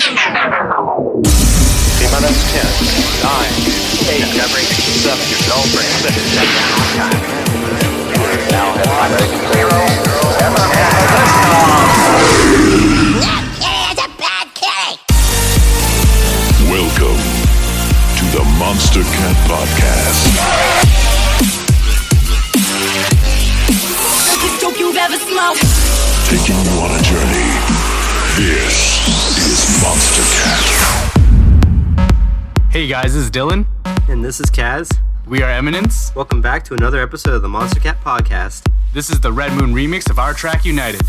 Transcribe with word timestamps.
T 0.00 0.06
minus 0.08 0.32
10, 2.56 2.64
9, 3.20 3.36
8, 4.08 4.32
7, 4.32 5.20
don't 5.44 5.68
break 5.76 5.92
6, 5.92 6.16
now 8.48 8.72
head 8.80 8.88
on 8.88 9.12
ready, 9.12 9.28
0, 9.28 9.68
Welcome 16.72 17.20
to 18.16 18.24
the 18.32 18.40
Monstercat 18.56 19.36
Podcast. 19.44 20.32
Biggest 24.24 24.56
dope 24.62 24.78
you've 24.78 24.96
ever 24.96 25.18
smoked. 25.28 25.60
Taking 26.30 26.56
you 26.56 26.80
on 26.80 26.88
a 26.88 27.02
journey. 27.02 27.52
This 28.36 29.06
is 29.06 29.19
Monstercat. 29.80 30.60
Hey 32.70 32.86
guys, 32.86 33.14
this 33.14 33.24
is 33.24 33.30
Dylan. 33.30 33.66
And 34.08 34.22
this 34.22 34.38
is 34.38 34.50
Kaz. 34.50 34.94
We 35.26 35.42
are 35.42 35.50
Eminence. 35.50 36.14
Welcome 36.14 36.42
back 36.42 36.64
to 36.64 36.74
another 36.74 37.00
episode 37.02 37.32
of 37.32 37.40
the 37.40 37.48
Monstercat 37.48 38.02
Podcast. 38.02 38.70
This 38.92 39.08
is 39.08 39.20
the 39.20 39.32
Red 39.32 39.52
Moon 39.54 39.72
remix 39.72 40.10
of 40.10 40.18
our 40.18 40.34
track 40.34 40.66
United. 40.66 41.00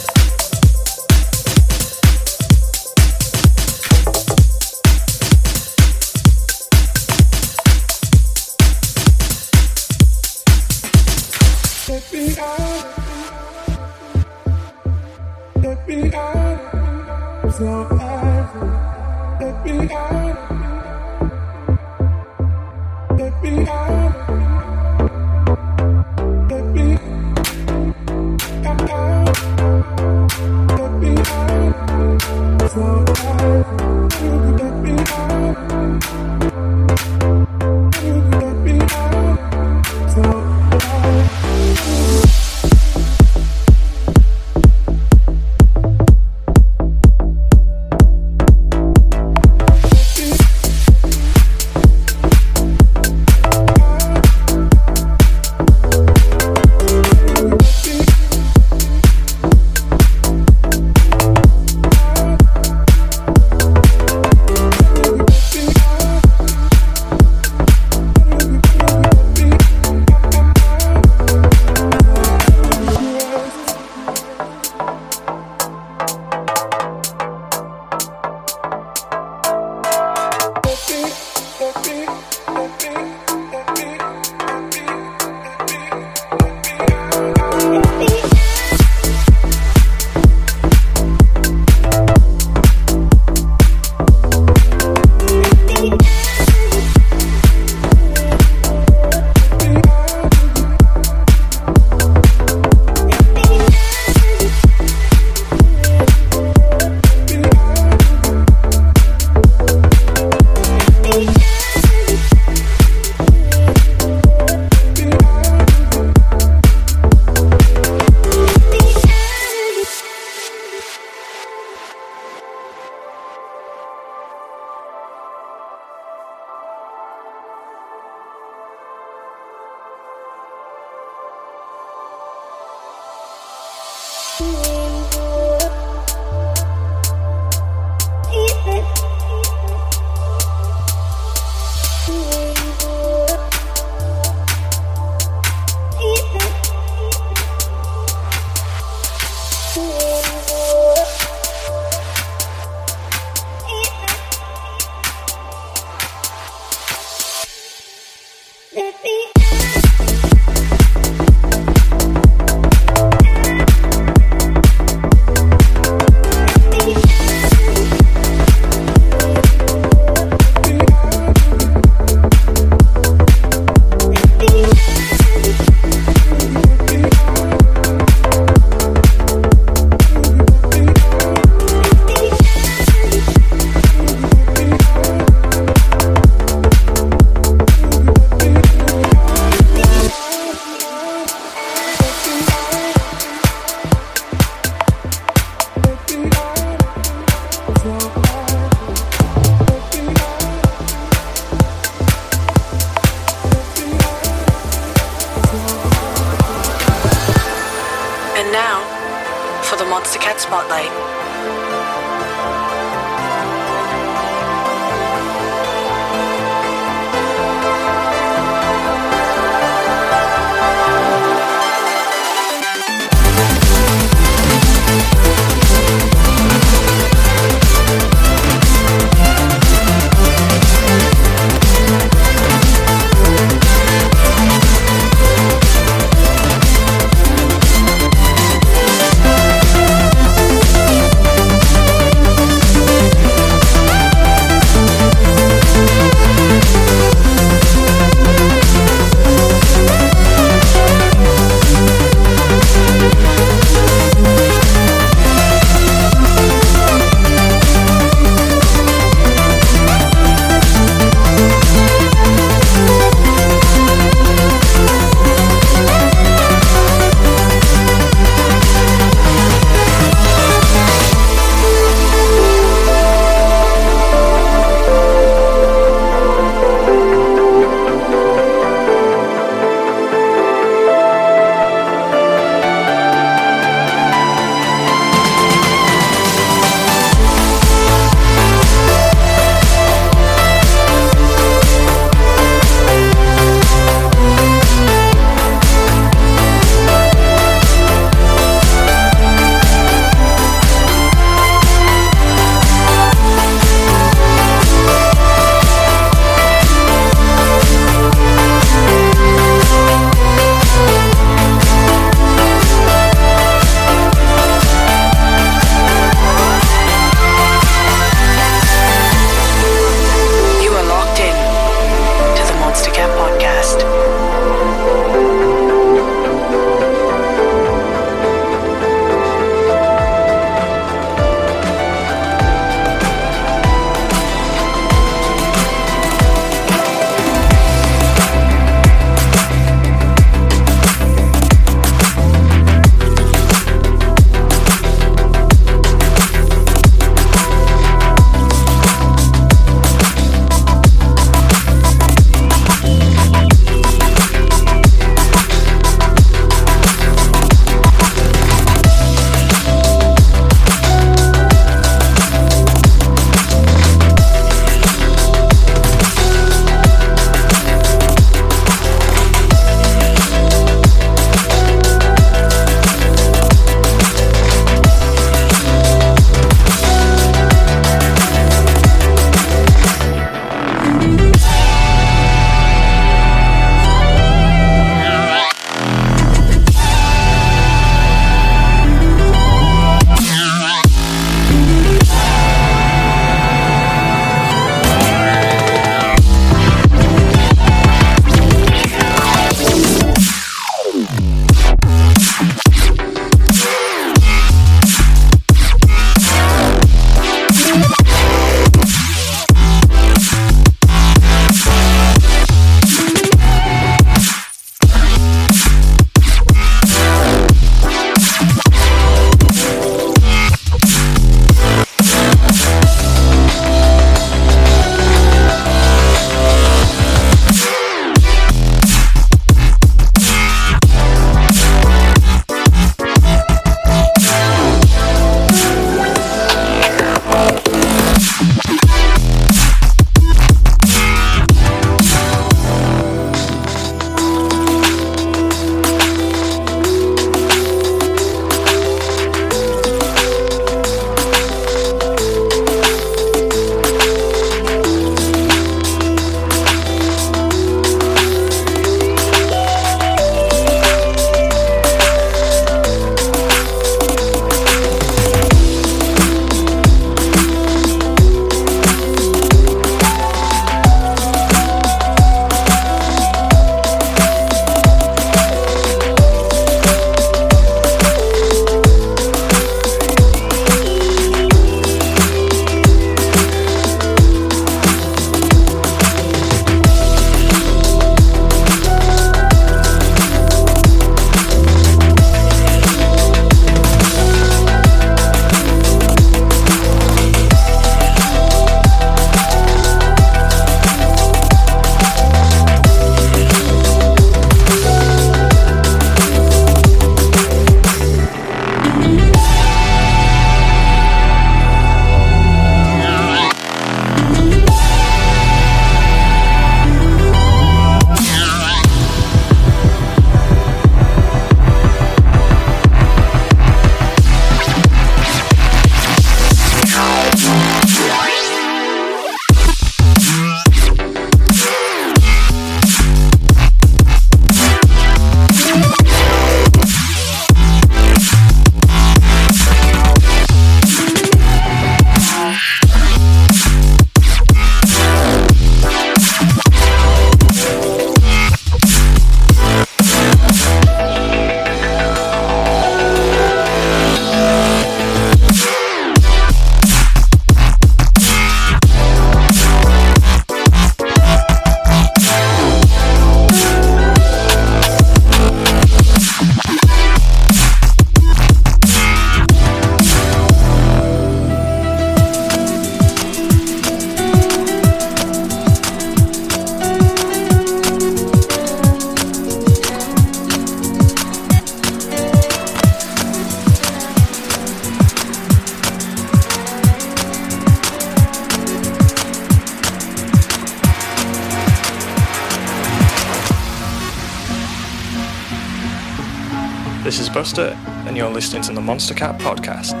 And 598.61 598.67
listening 598.67 598.85
to 598.85 598.91
the 598.91 598.93
Monstercat 598.93 599.39
Podcast. 599.39 600.00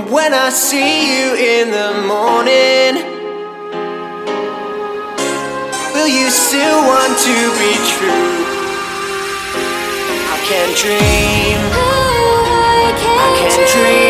And 0.00 0.10
when 0.10 0.32
I 0.32 0.48
see 0.48 1.12
you 1.12 1.34
in 1.34 1.70
the 1.70 1.92
morning, 2.08 3.04
will 5.92 6.08
you 6.08 6.30
still 6.30 6.80
want 6.88 7.18
to 7.18 7.36
be 7.60 7.72
true? 7.90 8.24
I 10.32 10.38
can 10.48 10.68
dream. 10.74 11.58
Oh, 11.74 12.96
I 13.18 13.30
can 13.36 13.58
dream. 13.68 14.09